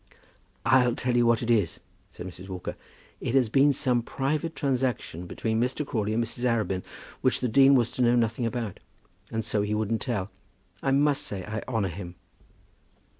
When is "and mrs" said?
6.13-6.43